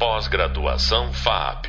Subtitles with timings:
[0.00, 1.66] Pós-graduação FAP.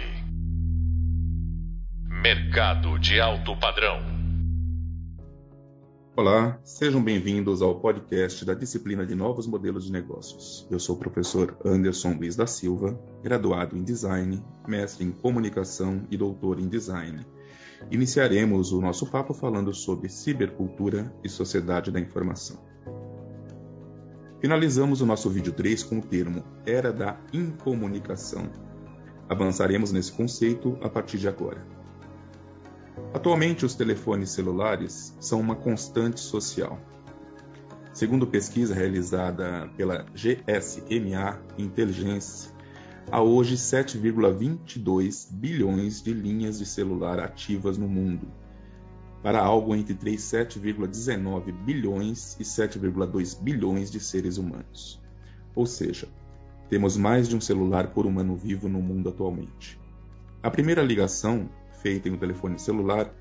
[2.24, 4.00] Mercado de alto padrão.
[6.16, 10.66] Olá, sejam bem-vindos ao podcast da disciplina de Novos Modelos de Negócios.
[10.72, 16.16] Eu sou o professor Anderson Luiz da Silva, graduado em Design, mestre em Comunicação e
[16.16, 17.26] doutor em Design.
[17.92, 22.71] Iniciaremos o nosso papo falando sobre cibercultura e sociedade da informação.
[24.42, 28.50] Finalizamos o nosso vídeo 3 com o termo Era da Incomunicação.
[29.30, 31.64] Avançaremos nesse conceito a partir de agora.
[33.14, 36.80] Atualmente, os telefones celulares são uma constante social.
[37.94, 42.50] Segundo pesquisa realizada pela GSMA Intelligence,
[43.12, 48.28] há hoje 7,22 bilhões de linhas de celular ativas no mundo,
[49.22, 55.02] para algo entre 7,19 bilhões e 7,2 bilhões de seres humanos.
[55.56, 56.08] Ou seja,
[56.70, 59.80] temos mais de um celular por humano vivo no mundo atualmente.
[60.42, 61.50] A primeira ligação,
[61.82, 63.14] feita em um telefone celular,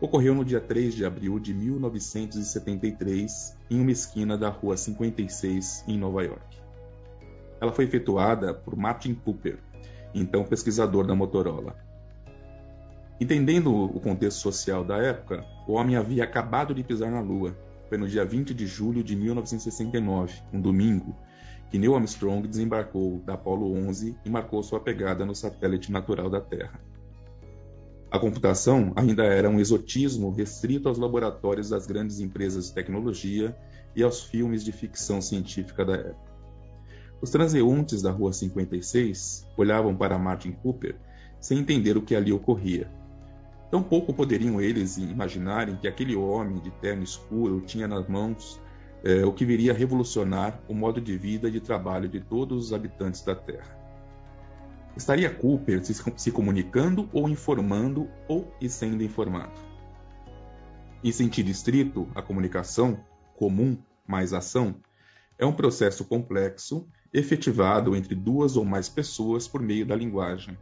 [0.00, 5.96] ocorreu no dia 3 de abril de 1973 em uma esquina da Rua 56, em
[5.98, 6.58] Nova York.
[7.60, 9.58] Ela foi efetuada por Martin Cooper,
[10.14, 11.74] então pesquisador da Motorola,
[13.18, 17.56] Entendendo o contexto social da época, o homem havia acabado de pisar na Lua.
[17.88, 21.16] Foi no dia 20 de julho de 1969, um domingo,
[21.70, 26.42] que Neil Armstrong desembarcou da Apollo 11 e marcou sua pegada no satélite natural da
[26.42, 26.78] Terra.
[28.10, 33.56] A computação ainda era um exotismo restrito aos laboratórios das grandes empresas de tecnologia
[33.94, 36.36] e aos filmes de ficção científica da época.
[37.22, 40.96] Os transeuntes da Rua 56 olhavam para Martin Cooper
[41.40, 42.90] sem entender o que ali ocorria
[43.70, 48.60] Tampouco poderiam eles imaginarem que aquele homem de terno escuro tinha nas mãos
[49.02, 52.66] é, o que viria a revolucionar o modo de vida e de trabalho de todos
[52.66, 53.76] os habitantes da Terra.
[54.96, 59.52] Estaria Cooper se, se comunicando ou informando ou sendo informado?
[61.04, 62.98] Em sentido estrito, a comunicação,
[63.36, 63.76] comum
[64.06, 64.76] mais ação,
[65.38, 70.56] é um processo complexo efetivado entre duas ou mais pessoas por meio da linguagem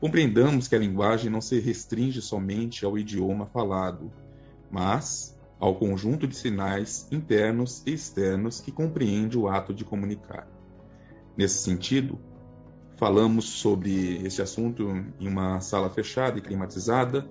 [0.00, 4.12] Compreendamos que a linguagem não se restringe somente ao idioma falado,
[4.70, 10.46] mas ao conjunto de sinais internos e externos que compreende o ato de comunicar.
[11.36, 12.18] Nesse sentido,
[12.96, 14.88] falamos sobre esse assunto
[15.18, 17.26] em uma sala fechada e climatizada,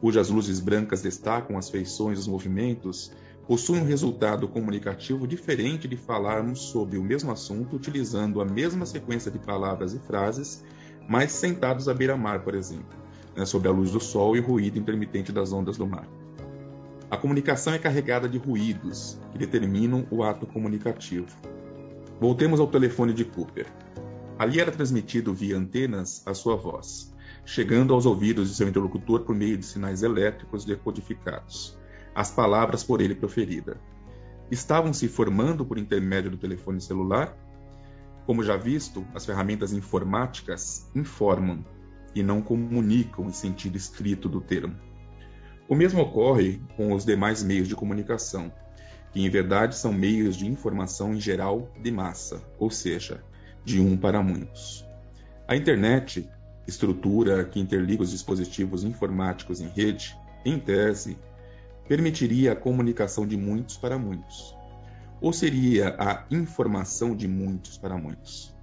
[0.00, 3.10] cujas luzes brancas destacam as feições e os movimentos,
[3.46, 9.30] possui um resultado comunicativo diferente de falarmos sobre o mesmo assunto utilizando a mesma sequência
[9.30, 10.62] de palavras e frases
[11.08, 12.96] mas sentados à beira-mar, por exemplo,
[13.34, 16.06] né, sob a luz do sol e o ruído intermitente das ondas do mar.
[17.10, 21.34] A comunicação é carregada de ruídos que determinam o ato comunicativo.
[22.20, 23.66] Voltemos ao telefone de Cooper.
[24.38, 27.14] Ali era transmitido via antenas a sua voz,
[27.46, 31.78] chegando aos ouvidos de seu interlocutor por meio de sinais elétricos decodificados,
[32.14, 33.78] as palavras por ele proferidas.
[34.50, 37.34] Estavam se formando por intermédio do telefone celular
[38.28, 41.64] como já visto, as ferramentas informáticas informam
[42.14, 44.76] e não comunicam em sentido estrito do termo.
[45.66, 48.52] O mesmo ocorre com os demais meios de comunicação,
[49.14, 53.24] que em verdade são meios de informação em geral de massa, ou seja,
[53.64, 54.84] de um para muitos.
[55.48, 56.28] A internet,
[56.66, 60.14] estrutura que interliga os dispositivos informáticos em rede,
[60.44, 61.16] em tese,
[61.88, 64.54] permitiria a comunicação de muitos para muitos,
[65.20, 68.54] ou seria a informação de muitos para muitos?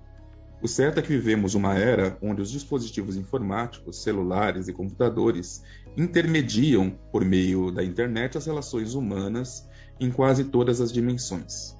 [0.61, 5.63] O certo é que vivemos uma era onde os dispositivos informáticos, celulares e computadores
[5.97, 9.67] intermediam, por meio da internet, as relações humanas
[9.99, 11.77] em quase todas as dimensões.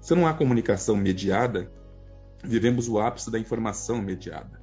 [0.00, 1.70] Se não há comunicação mediada,
[2.42, 4.60] vivemos o ápice da informação mediada.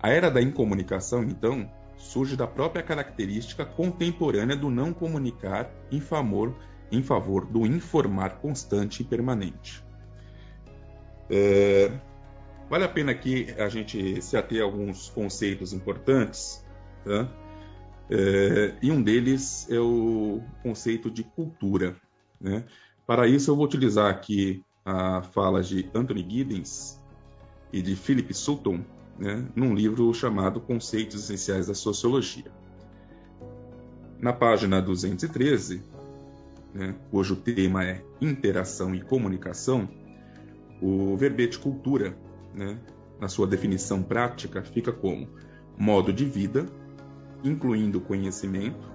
[0.00, 6.56] A era da incomunicação, então, surge da própria característica contemporânea do não comunicar em favor
[6.92, 9.82] em favor do informar constante e permanente.
[11.28, 11.90] É,
[12.68, 16.64] vale a pena aqui a gente se ater a alguns conceitos importantes,
[17.04, 17.28] tá?
[18.10, 21.96] é, e um deles é o conceito de cultura.
[22.38, 22.64] Né?
[23.06, 27.00] Para isso, eu vou utilizar aqui a fala de Anthony Giddens
[27.72, 28.84] e de Philip Sutton,
[29.18, 32.50] né, num livro chamado Conceitos Essenciais da Sociologia.
[34.20, 35.82] Na página 213,
[36.74, 39.88] né, cujo tema é interação e comunicação,
[40.80, 42.16] o verbete cultura,
[42.54, 42.78] né,
[43.20, 45.28] na sua definição prática, fica como
[45.78, 46.66] modo de vida,
[47.44, 48.90] incluindo conhecimento,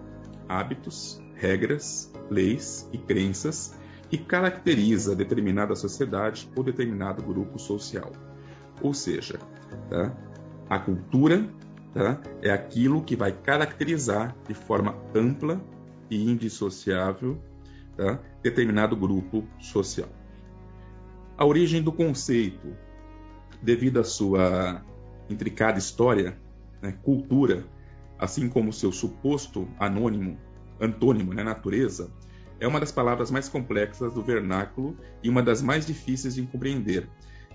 [0.47, 3.75] hábitos, regras, leis e crenças
[4.09, 8.11] que caracteriza determinada sociedade ou determinado grupo social.
[8.81, 9.39] Ou seja,
[9.89, 10.11] Tá?
[10.69, 11.47] A cultura
[11.93, 12.19] tá?
[12.41, 15.61] é aquilo que vai caracterizar de forma ampla
[16.09, 17.37] e indissociável
[17.97, 18.19] tá?
[18.41, 20.09] determinado grupo social.
[21.37, 22.75] A origem do conceito,
[23.61, 24.81] devido à sua
[25.29, 26.37] intricada história,
[26.81, 27.65] né, cultura,
[28.17, 30.37] assim como seu suposto anônimo,
[30.79, 32.09] antônimo, né, natureza,
[32.59, 37.07] é uma das palavras mais complexas do vernáculo e uma das mais difíceis de compreender.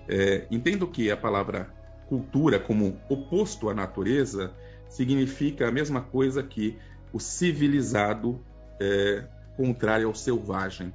[0.07, 1.73] É, entendo que a palavra
[2.07, 4.53] cultura, como oposto à natureza,
[4.87, 6.77] significa a mesma coisa que
[7.11, 8.39] o civilizado
[8.79, 9.25] é,
[9.55, 10.93] contrário ao selvagem.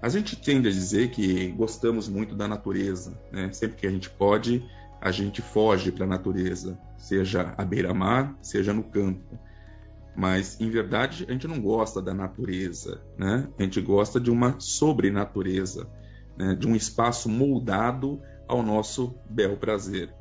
[0.00, 3.52] A gente tende a dizer que gostamos muito da natureza, né?
[3.52, 4.64] sempre que a gente pode,
[5.00, 9.38] a gente foge para a natureza, seja à beira-mar, seja no campo.
[10.14, 13.48] Mas, em verdade, a gente não gosta da natureza, né?
[13.58, 15.88] A gente gosta de uma sobrenatureza,
[16.36, 16.54] né?
[16.54, 20.12] de um espaço moldado ao nosso bel prazer.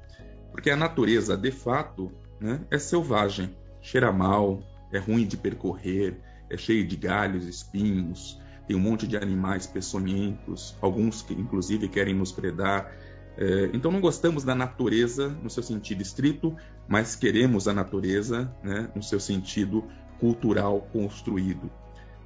[0.52, 2.62] Porque a natureza, de fato, né?
[2.72, 6.18] é selvagem, cheira mal, é ruim de percorrer,
[6.52, 12.14] é cheio de galhos, espinhos, tem um monte de animais peçonhentos, alguns que inclusive querem
[12.14, 12.92] nos predar,
[13.38, 16.56] é, então não gostamos da natureza no seu sentido estrito,
[16.88, 19.88] mas queremos a natureza né, no seu sentido
[20.20, 21.72] cultural construído.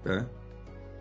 [0.04, 0.28] Tá?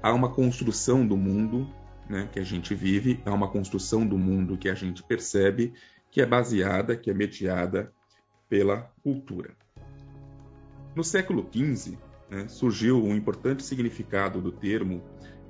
[0.03, 1.69] Há uma construção do mundo
[2.09, 5.73] né, que a gente vive, há uma construção do mundo que a gente percebe,
[6.11, 7.93] que é baseada, que é mediada
[8.49, 9.56] pela cultura.
[10.94, 11.99] No século XV,
[12.31, 15.03] né, surgiu um importante significado do termo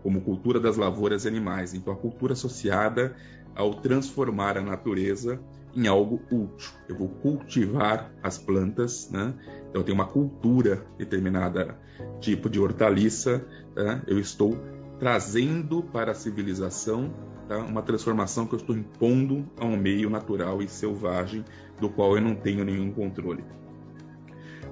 [0.03, 1.73] como cultura das lavouras e animais.
[1.73, 3.17] Então, a cultura associada
[3.55, 5.41] ao transformar a natureza
[5.75, 6.73] em algo útil.
[6.88, 9.35] Eu vou cultivar as plantas, né?
[9.69, 11.79] Então eu tenho uma cultura determinada
[12.21, 13.44] tipo de hortaliça,
[13.75, 14.03] tá?
[14.06, 14.56] eu estou
[14.99, 17.12] trazendo para a civilização
[17.49, 17.59] tá?
[17.59, 21.44] uma transformação que eu estou impondo a um meio natural e selvagem
[21.81, 23.44] do qual eu não tenho nenhum controle.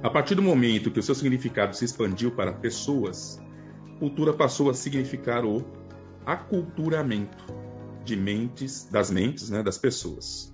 [0.03, 3.41] A partir do momento que o seu significado se expandiu para pessoas,
[4.01, 5.65] cultura passou a significar o
[6.27, 7.45] aculturamento
[8.05, 10.53] de mentes, das mentes né, das pessoas.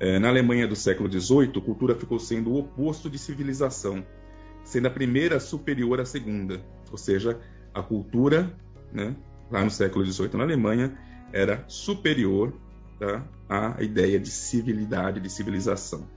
[0.00, 4.04] É, na Alemanha do século XVIII, cultura ficou sendo o oposto de civilização,
[4.64, 6.60] sendo a primeira superior à segunda,
[6.90, 7.38] ou seja,
[7.72, 8.52] a cultura,
[8.92, 9.14] né,
[9.48, 10.98] lá no século XVIII na Alemanha,
[11.32, 12.52] era superior
[12.98, 16.15] tá, à ideia de civilidade, de civilização.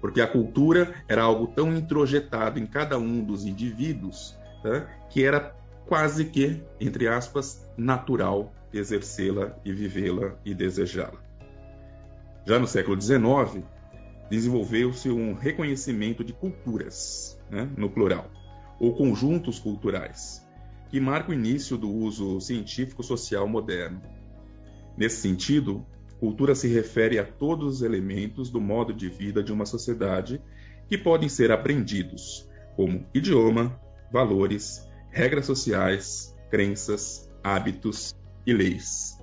[0.00, 5.54] Porque a cultura era algo tão introjetado em cada um dos indivíduos tá, que era
[5.86, 11.20] quase que, entre aspas, natural exercê-la e vivê-la e desejá-la.
[12.46, 13.64] Já no século XIX,
[14.30, 18.30] desenvolveu-se um reconhecimento de culturas, né, no plural,
[18.78, 20.46] ou conjuntos culturais,
[20.88, 24.00] que marca o início do uso científico-social moderno.
[24.96, 25.84] Nesse sentido,
[26.20, 30.40] cultura se refere a todos os elementos do modo de vida de uma sociedade
[30.88, 33.80] que podem ser aprendidos, como idioma,
[34.12, 38.14] valores, regras sociais, crenças, hábitos,
[38.46, 39.18] e leis.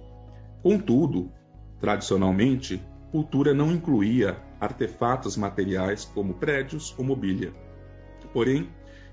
[0.62, 1.32] Contudo,
[1.80, 7.54] tradicionalmente, cultura não incluía artefatos materiais como prédios ou mobília.
[8.34, 8.70] Porém,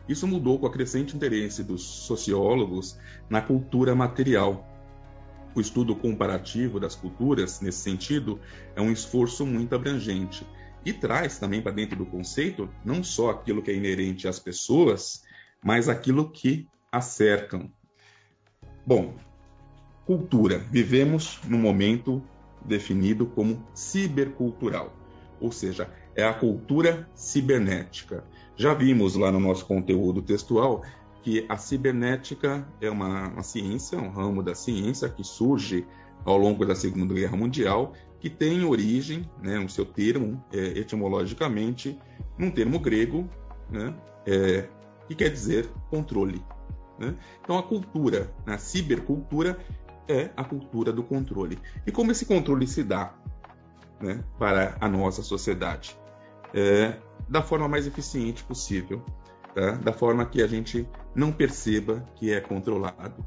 [0.09, 2.99] isso mudou com o crescente interesse dos sociólogos
[3.29, 4.69] na cultura material.
[5.55, 8.41] O estudo comparativo das culturas, nesse sentido,
[8.75, 10.47] é um esforço muito abrangente
[10.85, 15.23] e traz também para dentro do conceito não só aquilo que é inerente às pessoas,
[15.63, 17.71] mas aquilo que a cercam.
[18.87, 19.15] Bom,
[20.07, 20.59] Cultura.
[20.59, 22.23] Vivemos num momento
[22.63, 24.95] definido como cibercultural,
[25.41, 28.23] ou seja, é a cultura cibernética.
[28.55, 30.83] Já vimos lá no nosso conteúdo textual
[31.25, 35.87] que a cibernética é uma, uma ciência, um ramo da ciência que surge
[36.23, 41.99] ao longo da Segunda Guerra Mundial, que tem origem, né, no seu termo, é, etimologicamente,
[42.37, 43.27] num termo grego,
[43.71, 43.95] né,
[44.27, 44.69] é,
[45.09, 46.45] que quer dizer controle.
[46.99, 47.15] Né?
[47.43, 49.59] Então, a cultura, a cibercultura,
[50.07, 51.59] é a cultura do controle.
[51.87, 53.15] E como esse controle se dá
[53.99, 55.97] né, para a nossa sociedade?
[56.53, 59.03] É, da forma mais eficiente possível,
[59.55, 59.73] tá?
[59.73, 63.25] da forma que a gente não perceba que é controlado.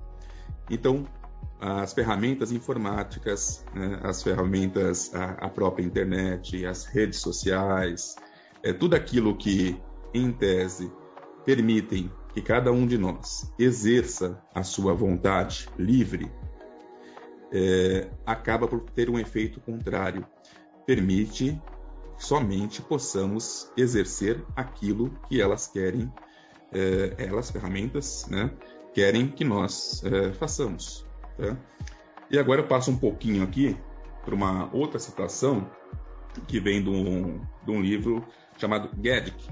[0.69, 1.05] Então,
[1.59, 8.15] as ferramentas informáticas, né, as ferramentas, a, a, própria internet, as redes sociais,
[8.61, 9.79] é, tudo aquilo que,
[10.13, 10.91] em tese,
[11.45, 16.31] permitem que cada um de nós exerça a sua vontade livre
[17.51, 20.25] é, acaba por ter um efeito contrário.
[20.85, 21.59] Permite
[22.17, 26.11] somente possamos exercer aquilo que elas querem,
[26.73, 28.51] é, elas, ferramentas, né,
[28.93, 31.05] querem que nós é, façamos.
[31.37, 31.57] Tá?
[32.29, 33.77] E agora eu passo um pouquinho aqui
[34.25, 35.69] por uma outra citação
[36.47, 38.25] que vem de um, de um livro
[38.57, 39.49] chamado Gadget,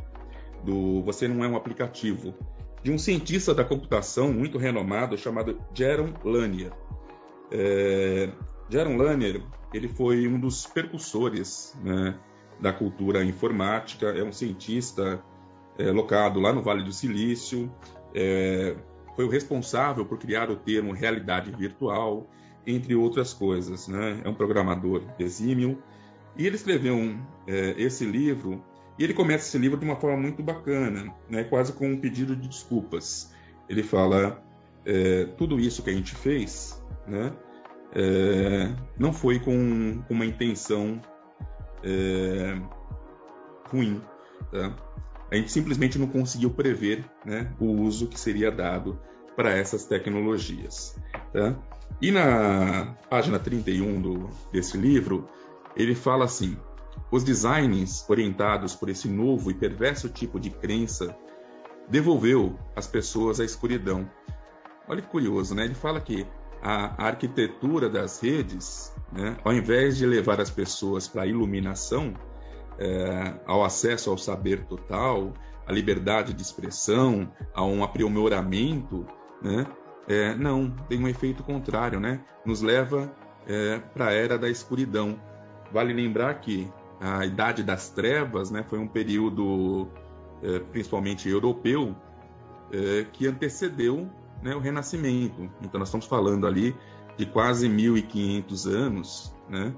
[0.63, 2.33] do Você Não É um Aplicativo,
[2.83, 6.71] de um cientista da computação muito renomado chamado Jaron Lanier.
[7.51, 8.29] É,
[8.69, 9.41] Jaron Lanier
[9.73, 12.17] ele foi um dos percussores né,
[12.59, 15.23] da cultura informática, é um cientista
[15.77, 17.71] é, locado lá no Vale do Silício,
[18.13, 18.75] é,
[19.15, 22.29] foi o responsável por criar o termo realidade virtual,
[22.65, 23.87] entre outras coisas.
[23.87, 24.21] Né?
[24.23, 25.81] É um programador exímio.
[26.37, 28.63] E ele escreveu um, é, esse livro,
[28.97, 31.43] e ele começa esse livro de uma forma muito bacana, né?
[31.43, 33.33] quase com um pedido de desculpas.
[33.69, 34.43] Ele fala:
[34.85, 37.31] é, tudo isso que a gente fez né?
[37.93, 40.99] É, não foi com, com uma intenção
[41.85, 42.59] é,
[43.69, 44.01] ruim.
[44.51, 44.75] Tá?
[45.31, 48.99] A gente simplesmente não conseguiu prever né, o uso que seria dado
[49.35, 50.97] para essas tecnologias.
[51.31, 51.55] Tá?
[52.01, 55.29] E na página 31 do, desse livro,
[55.75, 56.57] ele fala assim:
[57.11, 61.15] os designs orientados por esse novo e perverso tipo de crença
[61.87, 64.09] devolveu as pessoas à escuridão.
[64.87, 65.65] Olha que curioso, né?
[65.65, 66.25] Ele fala que
[66.65, 72.15] a, arquitetura das redes, né, ao invés de levar as pessoas para a iluminação,
[72.79, 75.31] é, ao acesso ao saber total,
[75.67, 79.05] à liberdade de expressão, a um aprimoramento,
[79.43, 79.67] né,
[80.07, 82.21] é, não, tem um efeito contrário, né?
[82.45, 83.11] Nos leva
[83.47, 85.19] é, para a era da escuridão.
[85.71, 89.87] Vale lembrar que a Idade das Trevas né, foi um período,
[90.43, 91.95] é, principalmente europeu,
[92.71, 94.07] é, que antecedeu
[94.41, 95.49] né, o Renascimento.
[95.61, 96.75] Então, nós estamos falando ali
[97.17, 99.73] de quase 1500 anos, né,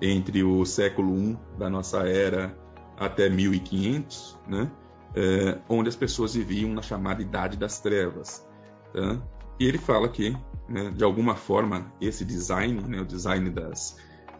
[0.00, 2.56] entre o século I da nossa era
[2.98, 4.70] até 1500, né,
[5.14, 8.46] é, onde as pessoas viviam na chamada Idade das Trevas.
[8.92, 9.20] Tá?
[9.58, 10.36] E ele fala que,
[10.68, 13.96] né, de alguma forma, esse design, né, o design das,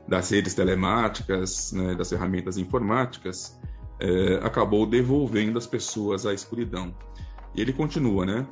[0.09, 3.59] das redes telemáticas, né, das ferramentas informáticas,
[4.01, 6.93] é, acabou devolvendo as pessoas à escuridão.
[7.55, 8.47] E ele continua, né?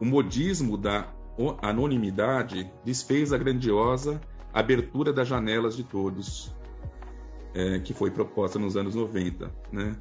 [0.00, 1.12] O modismo da
[1.62, 4.20] anonimidade desfez a grandiosa
[4.52, 6.54] abertura das janelas de todos,
[7.54, 9.52] é, que foi proposta nos anos 90.
[9.70, 9.96] Né?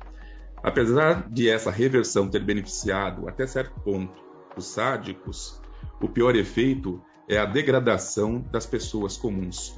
[0.63, 4.23] Apesar de essa reversão ter beneficiado, até certo ponto,
[4.55, 5.61] os sádicos,
[6.01, 9.75] o pior efeito é a degradação das pessoas comuns.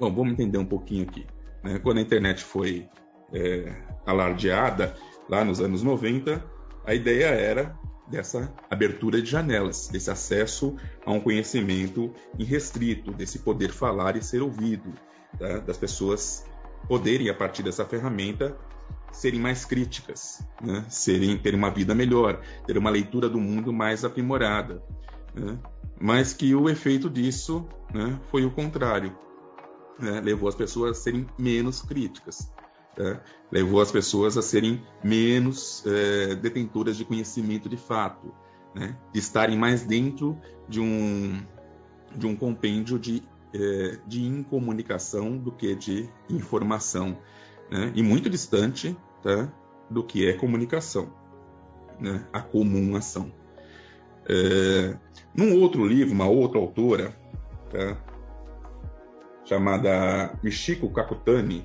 [0.00, 1.26] Bom, vamos entender um pouquinho aqui.
[1.62, 1.78] Né?
[1.78, 2.88] Quando a internet foi
[3.32, 3.72] é,
[4.04, 4.96] alardeada,
[5.28, 6.44] lá nos anos 90,
[6.84, 7.78] a ideia era
[8.12, 14.42] dessa abertura de janelas, desse acesso a um conhecimento irrestrito, desse poder falar e ser
[14.42, 14.92] ouvido,
[15.38, 15.58] tá?
[15.60, 16.44] das pessoas
[16.86, 18.56] poderem, a partir dessa ferramenta,
[19.10, 20.84] serem mais críticas, né?
[20.90, 24.82] serem ter uma vida melhor, ter uma leitura do mundo mais aprimorada,
[25.34, 25.58] né?
[25.98, 29.16] mas que o efeito disso né, foi o contrário,
[29.98, 30.20] né?
[30.20, 32.52] levou as pessoas a serem menos críticas,
[32.96, 33.20] né?
[33.50, 38.32] levou as pessoas a serem menos é, detentoras de conhecimento de fato,
[38.74, 38.96] né?
[39.12, 41.42] de estarem mais dentro de um
[42.14, 43.22] de um compêndio de
[43.54, 47.18] é, de incomunicação do que de informação
[47.70, 47.92] né?
[47.94, 49.52] e muito distante tá?
[49.90, 51.12] do que é comunicação,
[52.00, 52.26] né?
[52.32, 53.32] a comum ação.
[54.28, 54.96] É,
[55.34, 57.16] num outro livro, uma outra autora,
[57.70, 57.96] tá?
[59.44, 61.64] chamada Michiko Kakutani,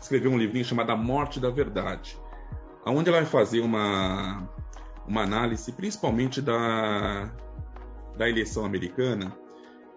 [0.00, 2.18] escreveu um livrinho chamado A Morte da Verdade,
[2.84, 4.48] onde ela vai fazer uma,
[5.06, 7.30] uma análise principalmente da,
[8.16, 9.34] da eleição americana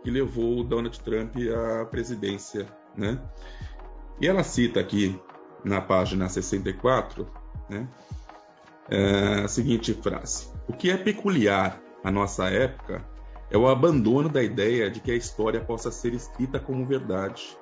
[0.03, 1.35] que levou o Donald Trump
[1.81, 3.19] à presidência, né?
[4.19, 5.19] E ela cita aqui
[5.63, 7.27] na página 64,
[7.69, 7.87] né,
[8.89, 13.03] é a seguinte frase: O que é peculiar à nossa época
[13.49, 17.57] é o abandono da ideia de que a história possa ser escrita como verdade.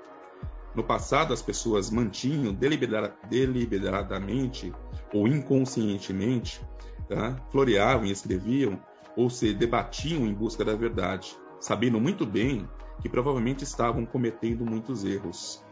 [0.73, 4.73] No passado, as pessoas mantinham deliberadamente
[5.13, 6.61] ou inconscientemente,
[7.09, 7.35] tá?
[7.51, 8.79] floreavam e escreviam
[9.15, 12.69] ou se debatiam em busca da verdade, sabendo muito bem
[13.01, 15.63] que provavelmente estavam cometendo muitos erros.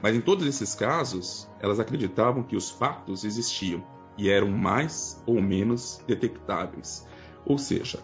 [0.00, 3.84] Mas em todos esses casos, elas acreditavam que os fatos existiam
[4.16, 7.06] e eram mais ou menos detectáveis.
[7.44, 8.02] Ou seja,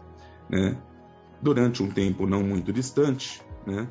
[0.48, 0.76] né,
[1.40, 3.88] durante um tempo não muito distante, né,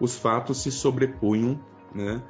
[0.00, 1.60] os fatos se sobrepunham
[1.94, 2.22] né,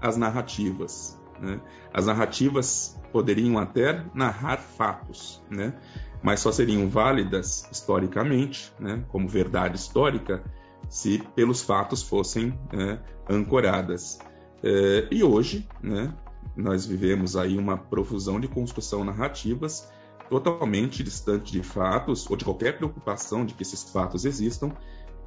[0.00, 1.18] às narrativas.
[1.40, 1.60] Né?
[1.92, 5.74] As narrativas poderiam até narrar fatos, né,
[6.22, 10.42] mas só seriam válidas historicamente, né, como verdade histórica,
[10.88, 14.18] se pelos fatos fossem é, ancoradas.
[14.62, 16.12] É, e hoje, né,
[16.56, 19.90] nós vivemos aí uma profusão de construção narrativas
[20.28, 24.72] totalmente distante de fatos ou de qualquer preocupação de que esses fatos existam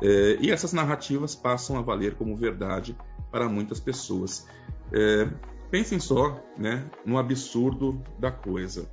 [0.01, 2.97] É, e essas narrativas passam a valer como verdade
[3.31, 4.47] para muitas pessoas.
[4.91, 5.29] É,
[5.69, 8.89] pensem só né, no absurdo da coisa.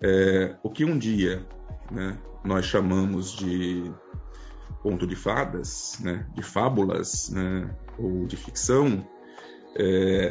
[0.00, 1.46] É, o que um dia
[1.90, 3.92] né, nós chamamos de
[4.82, 9.06] conto de fadas, né, de fábulas né, ou de ficção,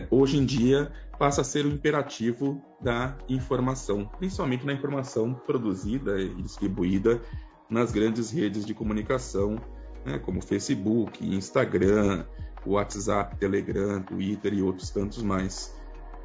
[0.09, 6.41] hoje em dia passa a ser o imperativo da informação, principalmente na informação produzida e
[6.41, 7.21] distribuída
[7.69, 9.61] nas grandes redes de comunicação,
[10.05, 12.25] né, como Facebook, Instagram,
[12.65, 15.75] WhatsApp, Telegram, Twitter e outros tantos mais.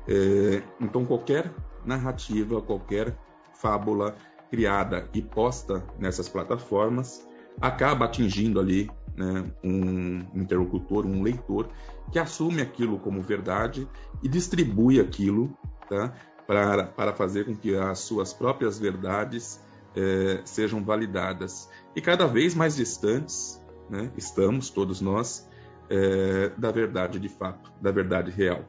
[0.08, 1.52] É, então, qualquer
[1.84, 3.16] narrativa, qualquer
[3.54, 4.14] fábula
[4.50, 7.26] criada e posta nessas plataformas
[7.60, 11.68] acaba atingindo ali né, um interlocutor, um leitor,
[12.10, 13.88] que assume aquilo como verdade
[14.22, 15.56] e distribui aquilo
[15.88, 16.12] tá,
[16.46, 19.60] para, para fazer com que as suas próprias verdades
[19.94, 21.68] é, sejam validadas.
[21.94, 23.59] E cada vez mais distantes
[23.90, 25.48] né, estamos, todos nós,
[25.90, 28.64] é, da verdade de fato, da verdade real.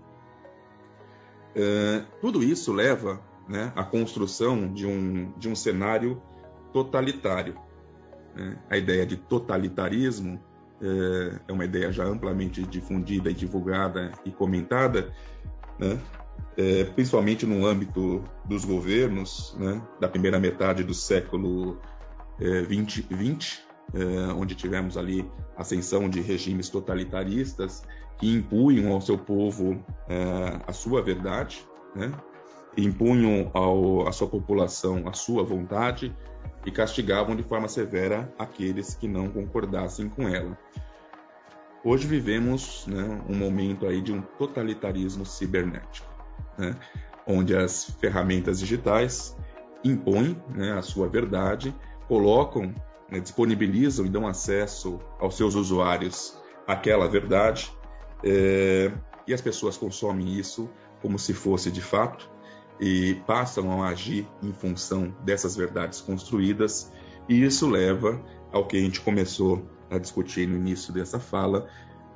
[1.56, 6.22] É, tudo isso leva né, à construção de um, de um cenário
[6.74, 7.56] totalitário
[8.36, 8.58] né?
[8.70, 10.42] A ideia de totalitarismo
[10.82, 15.13] é, é, uma ideia já amplamente difundida e divulgada e comentada,
[15.78, 16.00] né?
[16.58, 19.82] é, principalmente no âmbito dos governos né?
[20.00, 21.80] da primeira metade do século
[22.40, 23.66] XX, é, 20,
[24.38, 27.83] onde tivemos ali ascensão de regimes totalitaristas
[28.17, 32.12] que impunham ao seu povo é, a sua verdade, né?
[32.77, 36.15] impunham ao, à sua população a sua vontade
[36.65, 40.57] e castigavam de forma severa aqueles que não concordassem com ela.
[41.83, 46.07] Hoje vivemos né, um momento aí de um totalitarismo cibernético,
[46.57, 46.75] né,
[47.25, 49.36] onde as ferramentas digitais
[49.83, 51.75] impõem né, a sua verdade,
[52.07, 52.74] colocam,
[53.12, 57.72] né, disponibilizam e dão acesso aos seus usuários àquela verdade,
[58.24, 58.91] é,
[59.27, 60.70] e as pessoas consomem isso
[61.01, 62.30] como se fosse de fato,
[62.80, 66.91] e passam a agir em função dessas verdades construídas,
[67.28, 68.19] e isso leva
[68.52, 71.67] ao que a gente começou a discutir no início dessa fala,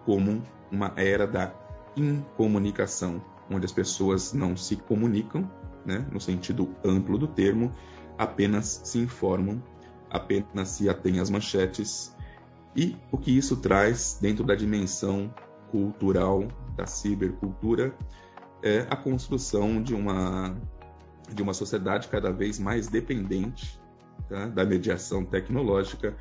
[0.06, 1.54] como uma era da
[1.96, 5.50] incomunicação, onde as pessoas não se comunicam,
[5.86, 7.72] né, no sentido amplo do termo,
[8.18, 9.62] apenas se informam,
[10.16, 12.16] apenas se atêm às manchetes,
[12.76, 15.34] e o que isso traz dentro da dimensão
[15.72, 17.96] cultural da cibercultura
[18.62, 20.56] é a construção de uma,
[21.34, 23.80] de uma sociedade cada vez mais dependente
[24.28, 26.16] tá, da mediação tecnológica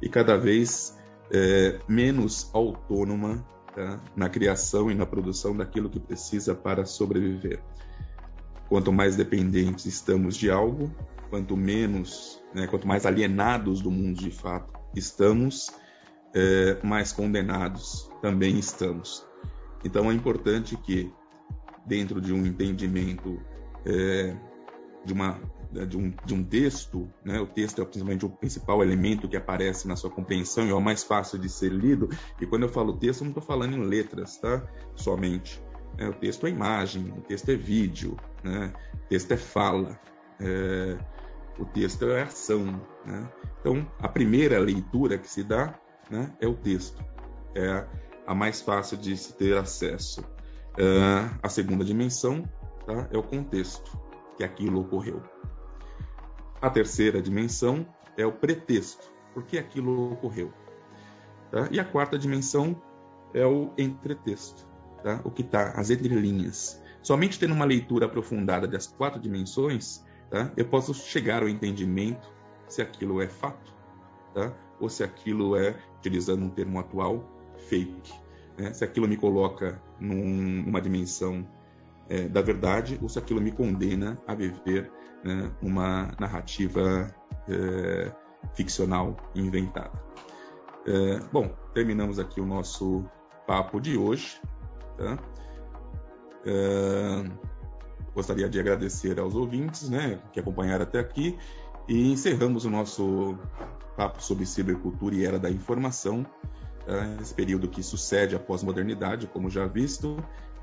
[0.00, 0.96] e cada vez
[1.32, 7.60] é, menos autônoma tá, na criação e na produção daquilo que precisa para sobreviver.
[8.68, 10.90] Quanto mais dependentes estamos de algo,
[11.28, 15.70] quanto menos, né, quanto mais alienados do mundo de fato estamos,
[16.34, 19.26] é, mais condenados também estamos.
[19.84, 21.12] Então é importante que
[21.86, 23.40] dentro de um entendimento
[23.84, 24.36] é,
[25.04, 27.40] de, uma, de, um, de um texto, né?
[27.40, 30.80] o texto é principalmente o principal elemento que aparece na sua compreensão e é o
[30.80, 32.08] mais fácil de ser lido.
[32.40, 34.66] E quando eu falo texto, eu não estou falando em letras, tá?
[34.94, 35.62] Somente.
[35.98, 38.72] É, o texto é imagem, o texto é vídeo, né?
[38.92, 39.98] o texto é fala,
[40.40, 40.98] é,
[41.58, 42.80] o texto é ação.
[43.04, 43.28] Né?
[43.60, 45.78] Então, a primeira leitura que se dá
[46.10, 47.04] né, é o texto.
[47.54, 47.86] É
[48.26, 50.20] a mais fácil de se ter acesso.
[50.20, 52.42] Uh, a segunda dimensão
[52.84, 53.98] tá, é o contexto
[54.36, 55.22] que aquilo ocorreu.
[56.60, 60.52] A terceira dimensão é o pretexto, por que aquilo ocorreu.
[61.50, 61.68] Tá?
[61.70, 62.80] E a quarta dimensão
[63.32, 64.66] é o entretexto,
[65.02, 65.20] tá?
[65.24, 66.82] o que está, as entrelinhas.
[67.02, 70.52] Somente tendo uma leitura aprofundada das quatro dimensões, tá?
[70.56, 72.30] eu posso chegar ao entendimento
[72.68, 73.72] se aquilo é fato,
[74.34, 74.52] tá?
[74.80, 77.24] ou se aquilo é, utilizando um termo atual,
[77.68, 78.72] fake né?
[78.72, 81.46] se aquilo me coloca num, numa dimensão
[82.08, 84.90] é, da verdade ou se aquilo me condena a viver
[85.24, 87.12] né, uma narrativa
[87.48, 88.12] é,
[88.54, 90.00] ficcional inventada.
[90.86, 93.04] É, bom, terminamos aqui o nosso
[93.46, 94.40] papo de hoje.
[94.96, 95.18] Tá?
[98.16, 101.38] Gostaria de agradecer aos ouvintes né, que acompanharam até aqui
[101.86, 103.38] e encerramos o nosso
[103.94, 106.24] papo sobre cibercultura e era da informação
[106.86, 110.16] uh, esse período que sucede a pós-modernidade, como já visto,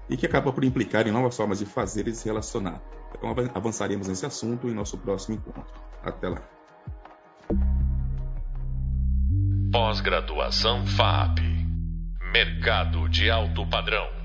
[0.10, 2.82] e que acaba por implicar em novas formas de fazer e se relacionar.
[3.16, 5.63] Então avançaremos nesse assunto em nosso próximo encontro.
[6.04, 6.42] Até lá.
[9.72, 11.38] Pós-graduação FAP
[12.34, 14.22] Mercado de alto padrão.